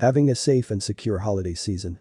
Having 0.00 0.28
a 0.28 0.34
safe 0.34 0.70
and 0.70 0.82
secure 0.82 1.20
holiday 1.20 1.54
season. 1.54 1.98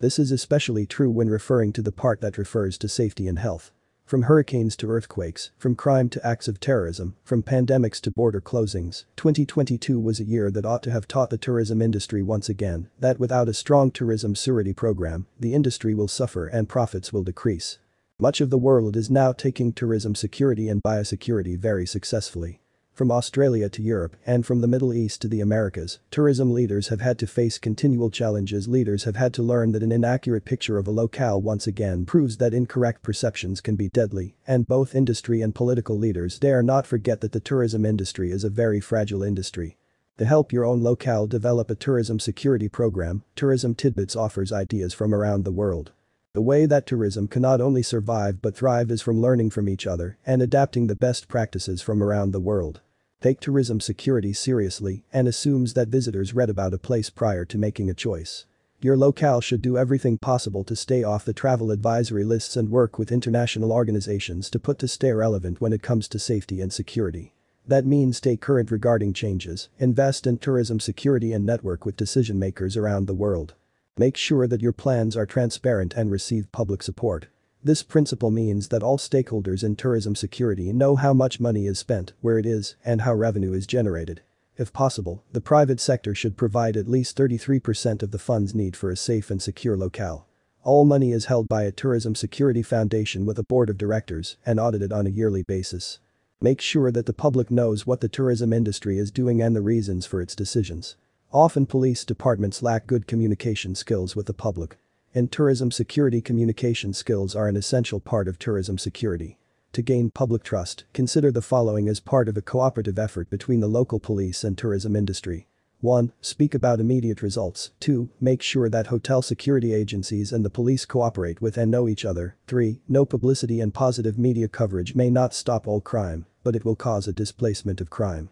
This 0.00 0.18
is 0.18 0.32
especially 0.32 0.86
true 0.86 1.10
when 1.10 1.28
referring 1.28 1.70
to 1.74 1.82
the 1.82 1.92
part 1.92 2.22
that 2.22 2.38
refers 2.38 2.78
to 2.78 2.88
safety 2.88 3.28
and 3.28 3.38
health. 3.38 3.72
From 4.06 4.22
hurricanes 4.22 4.74
to 4.76 4.88
earthquakes, 4.90 5.50
from 5.58 5.74
crime 5.74 6.08
to 6.08 6.26
acts 6.26 6.48
of 6.48 6.60
terrorism, 6.60 7.14
from 7.22 7.42
pandemics 7.42 8.00
to 8.00 8.10
border 8.10 8.40
closings, 8.40 9.04
2022 9.16 10.00
was 10.00 10.18
a 10.18 10.24
year 10.24 10.50
that 10.50 10.64
ought 10.64 10.82
to 10.84 10.90
have 10.92 11.06
taught 11.06 11.28
the 11.28 11.36
tourism 11.36 11.82
industry 11.82 12.22
once 12.22 12.48
again 12.48 12.88
that 12.98 13.20
without 13.20 13.50
a 13.50 13.54
strong 13.54 13.90
tourism 13.90 14.34
security 14.34 14.72
program, 14.72 15.26
the 15.38 15.52
industry 15.52 15.94
will 15.94 16.08
suffer 16.08 16.46
and 16.46 16.70
profits 16.70 17.12
will 17.12 17.22
decrease. 17.22 17.78
Much 18.18 18.40
of 18.40 18.48
the 18.48 18.56
world 18.56 18.96
is 18.96 19.10
now 19.10 19.30
taking 19.30 19.74
tourism 19.74 20.14
security 20.14 20.70
and 20.70 20.82
biosecurity 20.82 21.58
very 21.58 21.84
successfully. 21.84 22.62
From 22.94 23.10
Australia 23.10 23.68
to 23.70 23.82
Europe 23.82 24.14
and 24.24 24.46
from 24.46 24.60
the 24.60 24.68
Middle 24.68 24.94
East 24.94 25.20
to 25.22 25.28
the 25.28 25.40
Americas, 25.40 25.98
tourism 26.12 26.52
leaders 26.52 26.88
have 26.88 27.00
had 27.00 27.18
to 27.18 27.26
face 27.26 27.58
continual 27.58 28.08
challenges 28.08 28.68
leaders 28.68 29.02
have 29.02 29.16
had 29.16 29.34
to 29.34 29.42
learn 29.42 29.72
that 29.72 29.82
an 29.82 29.90
inaccurate 29.90 30.44
picture 30.44 30.78
of 30.78 30.86
a 30.86 30.92
locale 30.92 31.42
once 31.42 31.66
again 31.66 32.06
proves 32.06 32.36
that 32.36 32.54
incorrect 32.54 33.02
perceptions 33.02 33.60
can 33.60 33.74
be 33.74 33.88
deadly, 33.88 34.36
and 34.46 34.68
both 34.68 34.94
industry 34.94 35.42
and 35.42 35.56
political 35.56 35.98
leaders 35.98 36.38
dare 36.38 36.62
not 36.62 36.86
forget 36.86 37.20
that 37.20 37.32
the 37.32 37.40
tourism 37.40 37.84
industry 37.84 38.30
is 38.30 38.44
a 38.44 38.48
very 38.48 38.78
fragile 38.78 39.24
industry. 39.24 39.76
To 40.18 40.24
help 40.24 40.52
your 40.52 40.64
own 40.64 40.80
locale 40.80 41.26
develop 41.26 41.72
a 41.72 41.74
tourism 41.74 42.20
security 42.20 42.68
program, 42.68 43.24
Tourism 43.34 43.74
Tidbits 43.74 44.14
offers 44.14 44.52
ideas 44.52 44.94
from 44.94 45.12
around 45.12 45.44
the 45.44 45.50
world. 45.50 45.90
The 46.34 46.42
way 46.42 46.66
that 46.66 46.84
tourism 46.84 47.28
can 47.28 47.42
not 47.42 47.60
only 47.60 47.84
survive 47.84 48.42
but 48.42 48.56
thrive 48.56 48.90
is 48.90 49.00
from 49.00 49.20
learning 49.20 49.50
from 49.50 49.68
each 49.68 49.86
other 49.86 50.18
and 50.26 50.42
adapting 50.42 50.88
the 50.88 50.96
best 50.96 51.28
practices 51.28 51.80
from 51.80 52.02
around 52.02 52.32
the 52.32 52.40
world. 52.40 52.80
Take 53.20 53.38
tourism 53.38 53.78
security 53.78 54.32
seriously 54.32 55.04
and 55.12 55.28
assumes 55.28 55.74
that 55.74 55.86
visitors 55.86 56.34
read 56.34 56.50
about 56.50 56.74
a 56.74 56.78
place 56.78 57.08
prior 57.08 57.44
to 57.44 57.56
making 57.56 57.88
a 57.88 57.94
choice. 57.94 58.46
Your 58.80 58.96
locale 58.96 59.40
should 59.40 59.62
do 59.62 59.78
everything 59.78 60.18
possible 60.18 60.64
to 60.64 60.74
stay 60.74 61.04
off 61.04 61.24
the 61.24 61.32
travel 61.32 61.70
advisory 61.70 62.24
lists 62.24 62.56
and 62.56 62.68
work 62.68 62.98
with 62.98 63.12
international 63.12 63.70
organizations 63.70 64.50
to 64.50 64.58
put 64.58 64.80
to 64.80 64.88
stay 64.88 65.12
relevant 65.12 65.60
when 65.60 65.72
it 65.72 65.82
comes 65.82 66.08
to 66.08 66.18
safety 66.18 66.60
and 66.60 66.72
security. 66.72 67.32
That 67.64 67.86
means 67.86 68.16
stay 68.16 68.36
current 68.36 68.72
regarding 68.72 69.12
changes, 69.12 69.68
invest 69.78 70.26
in 70.26 70.38
tourism 70.38 70.80
security 70.80 71.32
and 71.32 71.46
network 71.46 71.86
with 71.86 71.96
decision 71.96 72.40
makers 72.40 72.76
around 72.76 73.06
the 73.06 73.14
world. 73.14 73.54
Make 73.96 74.16
sure 74.16 74.48
that 74.48 74.60
your 74.60 74.72
plans 74.72 75.16
are 75.16 75.24
transparent 75.24 75.94
and 75.94 76.10
receive 76.10 76.50
public 76.50 76.82
support. 76.82 77.28
This 77.62 77.84
principle 77.84 78.32
means 78.32 78.68
that 78.68 78.82
all 78.82 78.98
stakeholders 78.98 79.62
in 79.62 79.76
tourism 79.76 80.16
security 80.16 80.72
know 80.72 80.96
how 80.96 81.14
much 81.14 81.38
money 81.38 81.66
is 81.66 81.78
spent, 81.78 82.12
where 82.20 82.36
it 82.36 82.44
is, 82.44 82.74
and 82.84 83.02
how 83.02 83.14
revenue 83.14 83.52
is 83.52 83.68
generated. 83.68 84.20
If 84.56 84.72
possible, 84.72 85.22
the 85.32 85.40
private 85.40 85.78
sector 85.78 86.12
should 86.12 86.36
provide 86.36 86.76
at 86.76 86.88
least 86.88 87.16
33% 87.16 88.02
of 88.02 88.10
the 88.10 88.18
funds 88.18 88.52
need 88.52 88.76
for 88.76 88.90
a 88.90 88.96
safe 88.96 89.30
and 89.30 89.40
secure 89.40 89.76
locale. 89.76 90.26
All 90.64 90.84
money 90.84 91.12
is 91.12 91.26
held 91.26 91.46
by 91.48 91.62
a 91.62 91.70
tourism 91.70 92.16
security 92.16 92.62
foundation 92.62 93.24
with 93.24 93.38
a 93.38 93.44
board 93.44 93.70
of 93.70 93.78
directors 93.78 94.38
and 94.44 94.58
audited 94.58 94.92
on 94.92 95.06
a 95.06 95.10
yearly 95.10 95.44
basis. 95.44 96.00
Make 96.40 96.60
sure 96.60 96.90
that 96.90 97.06
the 97.06 97.12
public 97.12 97.48
knows 97.48 97.86
what 97.86 98.00
the 98.00 98.08
tourism 98.08 98.52
industry 98.52 98.98
is 98.98 99.12
doing 99.12 99.40
and 99.40 99.54
the 99.54 99.62
reasons 99.62 100.04
for 100.04 100.20
its 100.20 100.34
decisions. 100.34 100.96
Often 101.34 101.66
police 101.66 102.04
departments 102.04 102.62
lack 102.62 102.86
good 102.86 103.08
communication 103.08 103.74
skills 103.74 104.14
with 104.14 104.26
the 104.26 104.32
public. 104.32 104.76
In 105.14 105.26
tourism 105.26 105.72
security 105.72 106.20
communication 106.20 106.92
skills 106.92 107.34
are 107.34 107.48
an 107.48 107.56
essential 107.56 107.98
part 107.98 108.28
of 108.28 108.38
tourism 108.38 108.78
security. 108.78 109.40
To 109.72 109.82
gain 109.82 110.12
public 110.12 110.44
trust, 110.44 110.84
consider 110.92 111.32
the 111.32 111.42
following 111.42 111.88
as 111.88 111.98
part 111.98 112.28
of 112.28 112.36
a 112.36 112.40
cooperative 112.40 113.00
effort 113.00 113.30
between 113.30 113.58
the 113.58 113.66
local 113.66 113.98
police 113.98 114.44
and 114.44 114.56
tourism 114.56 114.94
industry. 114.94 115.48
1. 115.80 116.12
Speak 116.20 116.54
about 116.54 116.78
immediate 116.78 117.20
results. 117.20 117.72
2. 117.80 118.10
Make 118.20 118.40
sure 118.40 118.68
that 118.68 118.86
hotel 118.86 119.20
security 119.20 119.74
agencies 119.74 120.32
and 120.32 120.44
the 120.44 120.50
police 120.50 120.86
cooperate 120.86 121.42
with 121.42 121.58
and 121.58 121.68
know 121.68 121.88
each 121.88 122.04
other. 122.04 122.36
3. 122.46 122.80
No 122.88 123.04
publicity 123.04 123.60
and 123.60 123.74
positive 123.74 124.16
media 124.16 124.46
coverage 124.46 124.94
may 124.94 125.10
not 125.10 125.34
stop 125.34 125.66
all 125.66 125.80
crime, 125.80 126.26
but 126.44 126.54
it 126.54 126.64
will 126.64 126.76
cause 126.76 127.08
a 127.08 127.12
displacement 127.12 127.80
of 127.80 127.90
crime. 127.90 128.30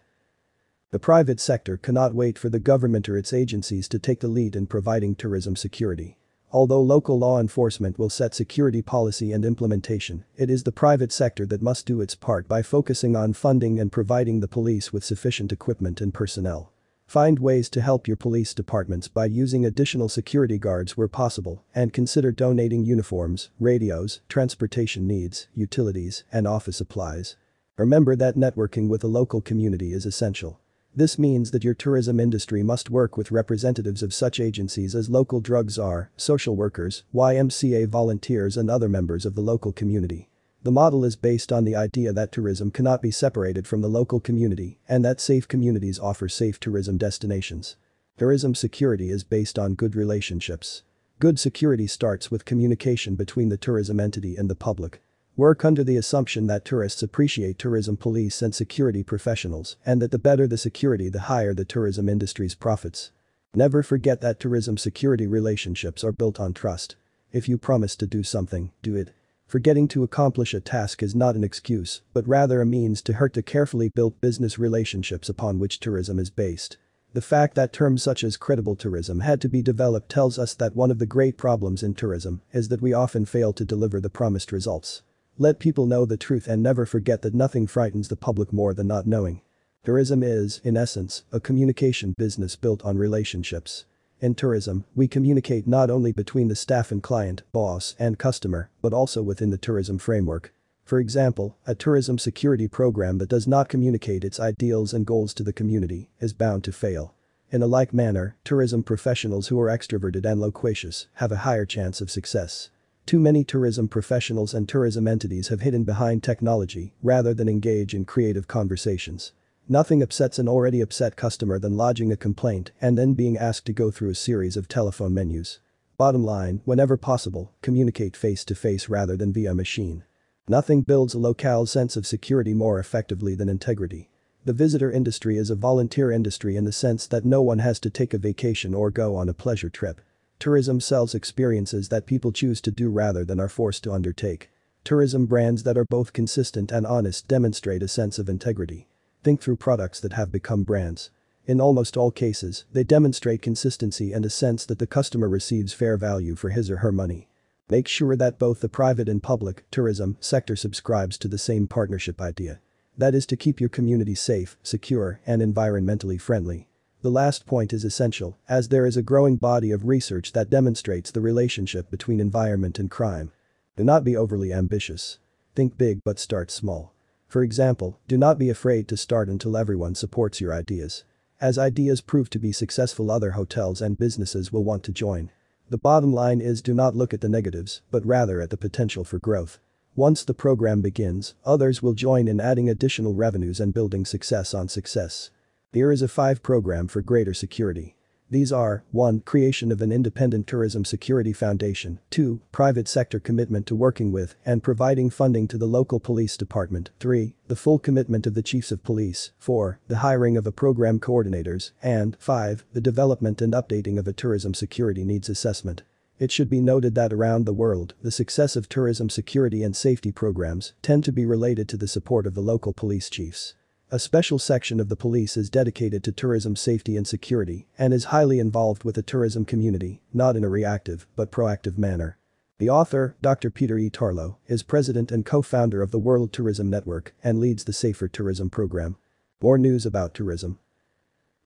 The 0.93 0.99
private 0.99 1.41
sector 1.41 1.79
cannot 1.79 2.15
wait 2.15 2.39
for 2.39 2.51
the 2.51 2.61
government 2.61 3.09
or 3.09 3.17
its 3.17 3.33
agencies 3.33 3.89
to 3.89 3.99
take 3.99 4.21
the 4.21 4.29
lead 4.29 4.55
in 4.55 4.67
providing 4.67 5.15
tourism 5.15 5.57
security. 5.57 6.19
Although 6.53 6.83
local 6.83 7.19
law 7.19 7.41
enforcement 7.41 7.99
will 7.99 8.11
set 8.11 8.35
security 8.35 8.83
policy 8.83 9.33
and 9.33 9.43
implementation, 9.43 10.27
it 10.37 10.51
is 10.51 10.65
the 10.65 10.71
private 10.71 11.11
sector 11.11 11.47
that 11.47 11.63
must 11.63 11.87
do 11.87 12.03
its 12.03 12.15
part 12.15 12.47
by 12.47 12.61
focusing 12.61 13.17
on 13.17 13.33
funding 13.33 13.81
and 13.81 13.91
providing 13.91 14.41
the 14.41 14.49
police 14.49 14.93
with 14.93 15.03
sufficient 15.03 15.51
equipment 15.51 16.03
and 16.03 16.13
personnel. 16.13 16.75
Find 17.07 17.39
ways 17.39 17.71
to 17.71 17.81
help 17.81 18.07
your 18.07 18.19
police 18.19 18.53
departments 18.53 19.09
by 19.09 19.25
using 19.25 19.65
additional 19.65 20.11
security 20.11 20.59
guards 20.59 20.95
where 20.95 21.09
possible 21.09 21.65
and 21.75 21.95
consider 21.95 22.33
donating 22.33 22.85
uniforms, 22.85 23.49
radios, 23.59 24.21
transportation 24.29 25.07
needs, 25.07 25.49
utilities, 25.55 26.25
and 26.31 26.47
office 26.47 26.77
supplies. 26.77 27.37
Remember 27.79 28.15
that 28.15 28.37
networking 28.37 28.89
with 28.89 29.01
the 29.01 29.07
local 29.07 29.41
community 29.41 29.95
is 29.95 30.05
essential. 30.05 30.59
This 30.95 31.19
means 31.19 31.53
that 31.53 31.65
your 31.65 31.73
tourism 31.73 32.21
industry 32.21 32.63
must 32.63 32.91
work 32.91 33.17
with 33.17 33.31
representatives 33.31 34.03
of 34.03 34.13
such 34.13 34.39
agencies 34.39 34.95
as 34.95 35.09
local 35.09 35.41
drug 35.41 35.71
czar, 35.71 36.11
social 36.19 36.55
workers, 36.55 37.05
YMCA 37.15 37.89
volunteers 37.89 38.59
and 38.59 38.69
other 38.71 38.91
members 38.91 39.25
of 39.25 39.35
the 39.35 39.41
local 39.41 39.73
community. 39.73 40.29
The 40.65 40.71
model 40.71 41.03
is 41.05 41.17
based 41.17 41.51
on 41.51 41.65
the 41.65 41.75
idea 41.75 42.13
that 42.13 42.31
tourism 42.31 42.71
cannot 42.71 43.01
be 43.01 43.11
separated 43.11 43.67
from 43.67 43.81
the 43.81 43.89
local 43.89 44.21
community 44.21 44.81
and 44.87 45.03
that 45.03 45.19
safe 45.19 45.49
communities 45.49 45.99
offer 45.99 46.29
safe 46.29 46.61
tourism 46.61 46.99
destinations. 46.99 47.77
Tourism 48.19 48.55
security 48.55 49.09
is 49.09 49.25
based 49.25 49.59
on 49.59 49.75
good 49.75 49.97
relationships. 49.97 50.83
Good 51.19 51.41
security 51.41 51.87
starts 51.87 52.31
with 52.31 52.45
communication 52.45 53.15
between 53.15 53.49
the 53.49 53.57
tourism 53.57 53.99
entity 53.99 54.37
and 54.37 54.51
the 54.51 54.55
public. 54.55 55.01
Work 55.35 55.65
under 55.65 55.83
the 55.83 55.97
assumption 55.97 56.47
that 56.49 56.63
tourists 56.63 57.03
appreciate 57.03 57.59
tourism 57.59 57.97
police 57.97 58.43
and 58.43 58.55
security 58.55 59.03
professionals 59.03 59.77
and 59.87 60.03
that 60.03 60.11
the 60.11 60.19
better 60.19 60.47
the 60.47 60.59
security 60.59 61.09
the 61.09 61.21
higher 61.21 61.55
the 61.55 61.65
tourism 61.65 62.07
industry's 62.07 62.55
profits. 62.55 63.13
Never 63.55 63.83
forget 63.83 64.21
that 64.21 64.39
tourism 64.39 64.77
security 64.77 65.27
relationships 65.27 66.05
are 66.05 66.13
built 66.13 66.39
on 66.39 66.53
trust. 66.53 66.97
If 67.33 67.49
you 67.49 67.57
promise 67.57 67.97
to 67.97 68.07
do 68.07 68.23
something, 68.23 68.73
do 68.83 68.95
it. 68.95 69.15
Forgetting 69.47 69.89
to 69.89 70.03
accomplish 70.03 70.53
a 70.53 70.61
task 70.61 71.03
is 71.03 71.15
not 71.15 71.35
an 71.35 71.45
excuse, 71.45 72.03
but 72.13 72.29
rather 72.29 72.61
a 72.61 72.67
means 72.67 73.01
to 73.01 73.15
hurt 73.15 73.33
the 73.33 73.43
carefully 73.43 73.89
built 73.89 74.21
business 74.21 74.59
relationships 74.59 75.31
upon 75.31 75.59
which 75.59 75.81
tourism 75.81 76.19
is 76.19 76.29
based. 76.29 76.77
The 77.15 77.23
fact 77.23 77.55
that 77.55 77.73
terms 77.73 78.03
such 78.03 78.23
as 78.23 78.37
credible 78.37 78.77
tourism 78.77 79.21
had 79.21 79.41
to 79.41 79.49
be 79.49 79.63
developed 79.63 80.11
tells 80.11 80.39
us 80.39 80.53
that 80.55 80.77
one 80.77 80.91
of 80.91 80.99
the 80.99 81.07
great 81.07 81.39
problems 81.39 81.83
in 81.83 81.95
tourism 81.95 82.43
is 82.53 82.69
that 82.69 82.83
we 82.83 82.93
often 82.93 83.25
fail 83.25 83.55
to 83.55 83.65
deliver 83.65 83.99
the 83.99 84.11
promised 84.11 84.53
results. 84.53 85.01
Let 85.39 85.59
people 85.59 85.87
know 85.87 86.05
the 86.05 86.19
truth 86.19 86.47
and 86.47 86.63
never 86.63 86.85
forget 86.85 87.23
that 87.23 87.35
nothing 87.35 87.67
frightens 87.67 88.09
the 88.09 88.17
public 88.17 88.53
more 88.53 88.75
than 88.75 88.87
not 88.87 89.07
knowing. 89.07 89.41
Tourism 89.83 90.23
is, 90.23 90.61
in 90.63 90.77
essence, 90.77 91.25
a 91.33 91.41
communication 91.41 92.15
business 92.19 92.55
built 92.55 92.85
on 92.85 92.99
relationships. 92.99 93.87
In 94.21 94.35
tourism, 94.35 94.85
we 94.95 95.09
communicate 95.09 95.67
not 95.67 95.91
only 95.91 96.13
between 96.13 96.49
the 96.49 96.55
staff 96.55 96.93
and 96.93 97.03
client, 97.03 97.43
boss, 97.51 97.97
and 97.99 98.19
customer, 98.19 98.71
but 98.81 98.93
also 98.93 99.23
within 99.23 99.51
the 99.51 99.59
tourism 99.59 99.99
framework. 99.99 100.53
For 100.85 101.01
example, 101.01 101.57
a 101.67 101.75
tourism 101.75 102.19
security 102.19 102.69
program 102.69 103.19
that 103.19 103.31
does 103.31 103.49
not 103.49 103.69
communicate 103.69 104.25
its 104.25 104.39
ideals 104.39 104.93
and 104.93 105.07
goals 105.07 105.33
to 105.35 105.43
the 105.43 105.53
community 105.53 106.11
is 106.21 106.33
bound 106.33 106.63
to 106.65 106.73
fail. 106.73 107.15
In 107.51 107.63
a 107.63 107.67
like 107.67 107.93
manner, 107.93 108.37
tourism 108.45 108.83
professionals 108.83 109.49
who 109.49 109.59
are 109.59 109.69
extroverted 109.69 110.25
and 110.25 110.41
loquacious 110.41 111.07
have 111.15 111.33
a 111.33 111.39
higher 111.39 111.67
chance 111.67 112.01
of 112.01 112.11
success. 112.11 112.71
Too 113.05 113.19
many 113.19 113.45
tourism 113.45 113.89
professionals 113.89 114.55
and 114.55 114.69
tourism 114.69 115.09
entities 115.09 115.49
have 115.49 115.61
hidden 115.61 115.85
behind 115.85 116.23
technology 116.23 116.95
rather 117.03 117.35
than 117.35 117.49
engage 117.49 117.95
in 117.95 118.05
creative 118.05 118.49
conversations. 118.49 119.33
Nothing 119.69 120.03
upsets 120.03 120.39
an 120.39 120.49
already 120.49 120.81
upset 120.81 121.17
customer 121.17 121.59
than 121.59 121.77
lodging 121.77 122.11
a 122.13 122.17
complaint 122.17 122.73
and 122.81 122.97
then 122.97 123.15
being 123.15 123.37
asked 123.37 123.67
to 123.67 123.73
go 123.73 123.91
through 123.91 124.11
a 124.11 124.15
series 124.15 124.57
of 124.57 124.69
telephone 124.69 125.15
menus. 125.15 125.61
Bottom 125.99 126.25
line, 126.25 126.63
whenever 126.65 126.97
possible, 126.97 127.53
communicate 127.61 128.17
face 128.17 128.45
to 128.47 128.55
face 128.55 128.89
rather 128.89 129.17
than 129.17 129.33
via 129.33 129.55
machine. 129.55 130.05
Nothing 130.49 130.83
builds 130.83 131.15
a 131.15 131.19
locale's 131.19 131.71
sense 131.71 131.97
of 131.97 132.07
security 132.07 132.55
more 132.55 132.79
effectively 132.79 133.35
than 133.35 133.49
integrity. 133.49 134.11
The 134.45 134.53
visitor 134.53 134.91
industry 134.91 135.37
is 135.37 135.51
a 135.51 135.55
volunteer 135.55 136.11
industry 136.11 136.57
in 136.57 136.65
the 136.65 136.73
sense 136.73 137.07
that 137.07 137.25
no 137.25 137.43
one 137.43 137.61
has 137.61 137.79
to 137.81 137.91
take 137.91 138.13
a 138.13 138.19
vacation 138.19 138.75
or 138.75 138.91
go 138.91 139.15
on 139.15 139.29
a 139.29 139.35
pleasure 139.35 139.71
trip. 139.71 140.01
Tourism 140.43 140.81
sells 140.81 141.15
experiences 141.15 141.89
that 141.91 142.05
people 142.05 142.33
choose 142.33 142.61
to 142.63 142.73
do 142.73 142.91
rather 142.91 143.25
than 143.25 143.39
are 143.39 143.49
forced 143.49 143.85
to 143.85 143.93
undertake. 143.93 144.51
Tourism 144.83 145.25
brands 145.27 145.63
that 145.63 145.79
are 145.79 145.85
both 145.85 146.13
consistent 146.13 146.73
and 146.73 146.85
honest 146.85 147.29
demonstrate 147.29 147.81
a 147.81 147.87
sense 147.87 148.19
of 148.19 148.29
integrity. 148.29 148.89
Think 149.23 149.41
through 149.41 149.59
products 149.59 150.01
that 150.01 150.15
have 150.15 150.33
become 150.33 150.65
brands. 150.65 151.11
In 151.47 151.61
almost 151.61 151.97
all 151.97 152.11
cases, 152.11 152.65
they 152.73 152.83
demonstrate 152.83 153.41
consistency 153.41 154.13
and 154.13 154.27
a 154.27 154.31
sense 154.31 154.67
that 154.67 154.81
the 154.81 154.87
customer 154.89 155.29
receives 155.29 155.75
fair 155.75 155.97
value 155.97 156.35
for 156.35 156.51
his 156.51 156.73
or 156.73 156.79
her 156.79 156.91
money. 156.91 157.29
Make 157.71 157.87
sure 157.87 158.17
that 158.17 158.41
both 158.41 158.63
the 158.63 158.69
private 158.69 159.09
and 159.09 159.23
public 159.23 159.65
tourism 159.71 160.17
sector 160.19 160.57
subscribes 160.57 161.19
to 161.19 161.29
the 161.29 161.39
same 161.39 161.69
partnership 161.69 162.21
idea. 162.21 162.59
That 162.99 163.15
is 163.15 163.27
to 163.27 163.37
keep 163.37 163.61
your 163.61 163.71
community 163.71 164.17
safe, 164.17 164.57
secure, 164.65 165.21
and 165.25 165.41
environmentally 165.41 166.21
friendly. 166.21 166.67
The 167.03 167.11
last 167.11 167.47
point 167.47 167.73
is 167.73 167.83
essential, 167.83 168.39
as 168.49 168.69
there 168.69 168.87
is 168.87 168.97
a 168.97 169.03
growing 169.03 169.35
body 169.35 169.73
of 169.73 169.89
research 169.89 170.31
that 170.35 170.49
demonstrates 170.49 171.11
the 171.11 171.21
relationship 171.21 171.91
between 171.91 172.21
environment 172.21 172.79
and 172.79 172.89
crime. 172.89 173.33
Do 173.77 173.83
not 173.83 174.05
be 174.05 174.17
overly 174.17 174.53
ambitious. 174.53 175.19
Think 175.57 175.77
big 175.77 175.99
but 176.05 176.21
start 176.21 176.53
small. 176.53 176.95
For 177.27 177.43
example, 177.43 177.99
do 178.07 178.17
not 178.17 178.39
be 178.39 178.51
afraid 178.51 178.87
to 178.87 178.97
start 178.97 179.29
until 179.29 179.57
everyone 179.57 179.97
supports 179.97 180.41
your 180.41 180.55
ideas. 180.55 181.03
As 181.41 181.59
ideas 181.59 182.01
prove 182.01 182.31
to 182.31 182.39
be 182.39 182.53
successful 182.53 183.11
other 183.11 183.33
hotels 183.33 183.83
and 183.83 183.99
businesses 183.99 184.53
will 184.53 184.63
want 184.63 184.85
to 184.85 184.93
join. 184.93 185.31
The 185.71 185.79
bottom 185.79 186.13
line 186.13 186.41
is 186.41 186.63
do 186.63 186.73
not 186.73 186.95
look 186.95 187.13
at 187.13 187.21
the 187.21 187.29
negatives, 187.29 187.83
but 187.91 188.07
rather 188.07 188.41
at 188.41 188.51
the 188.51 188.57
potential 188.57 189.03
for 189.03 189.19
growth. 189.19 189.59
Once 189.97 190.23
the 190.23 190.35
program 190.35 190.81
begins, 190.81 191.35
others 191.45 191.83
will 191.83 191.95
join 191.95 192.29
in 192.29 192.39
adding 192.39 192.71
additional 192.71 193.13
revenues 193.13 193.59
and 193.59 193.75
building 193.75 194.05
success 194.05 194.55
on 194.55 194.69
success. 194.69 195.31
Here 195.75 195.91
is 195.91 196.03
a 196.03 196.09
5 196.09 196.43
program 196.43 196.87
for 196.87 197.01
greater 197.01 197.33
security. 197.33 197.97
These 198.29 198.53
are 198.53 198.85
1. 198.91 199.21
Creation 199.21 199.73
of 199.73 199.81
an 199.81 199.91
independent 199.91 200.47
tourism 200.47 200.85
security 200.85 201.33
foundation 201.33 201.99
2. 202.11 202.43
Private 202.53 202.87
sector 202.87 203.19
commitment 203.19 203.67
to 203.69 203.75
working 203.75 204.13
with 204.13 204.35
and 204.45 204.63
providing 204.63 205.09
funding 205.09 205.49
to 205.49 205.57
the 205.57 205.67
local 205.67 205.99
police 205.99 206.37
department 206.37 206.91
3. 207.01 207.37
The 207.49 207.57
full 207.57 207.79
commitment 207.79 208.27
of 208.27 208.35
the 208.35 208.43
chiefs 208.43 208.71
of 208.71 208.85
police 208.85 209.31
4. 209.39 209.81
The 209.89 210.01
hiring 210.01 210.37
of 210.37 210.47
a 210.47 210.53
program 210.53 211.01
coordinators 211.01 211.71
and 211.83 212.19
5. 212.21 212.67
The 212.75 212.83
development 212.83 213.41
and 213.41 213.55
updating 213.55 213.99
of 213.99 214.07
a 214.07 214.13
tourism 214.13 214.53
security 214.53 215.07
needs 215.07 215.31
assessment. 215.31 215.85
It 216.19 216.31
should 216.31 216.51
be 216.51 216.61
noted 216.61 216.95
that 216.97 217.15
around 217.15 217.47
the 217.47 217.55
world, 217.55 217.95
the 218.03 218.11
success 218.11 218.57
of 218.57 218.69
tourism 218.69 219.09
security 219.09 219.63
and 219.63 219.75
safety 219.75 220.13
programs 220.13 220.75
tend 220.83 221.03
to 221.05 221.13
be 221.13 221.25
related 221.25 221.67
to 221.71 221.79
the 221.79 221.89
support 221.89 222.27
of 222.27 222.35
the 222.35 222.43
local 222.43 222.75
police 222.75 223.09
chiefs. 223.09 223.55
A 223.95 223.99
special 223.99 224.39
section 224.39 224.81
of 224.81 224.89
the 224.89 224.97
police 224.97 225.37
is 225.37 225.51
dedicated 225.51 226.03
to 226.05 226.13
tourism 226.13 226.57
safety 226.57 226.97
and 226.97 227.07
security 227.07 227.67
and 227.79 227.93
is 227.93 228.05
highly 228.05 228.39
involved 228.39 228.85
with 228.85 228.95
the 228.95 229.03
tourism 229.03 229.45
community, 229.45 230.01
not 230.15 230.35
in 230.35 230.45
a 230.45 230.49
reactive 230.49 231.07
but 231.15 231.31
proactive 231.31 231.77
manner. 231.77 232.17
The 232.59 232.71
author, 232.71 233.17
Dr. 233.21 233.51
Peter 233.51 233.77
E. 233.77 233.91
Tarlow, 233.91 234.39
is 234.47 234.63
president 234.63 235.13
and 235.13 235.27
co-founder 235.27 235.83
of 235.83 235.91
the 235.91 235.99
World 235.99 236.33
Tourism 236.33 236.71
Network 236.71 237.15
and 237.23 237.39
leads 237.39 237.65
the 237.65 237.75
Safer 237.75 238.09
Tourism 238.09 238.49
program. 238.49 238.97
More 239.43 239.59
news 239.59 239.85
about 239.85 240.15
tourism. 240.15 240.59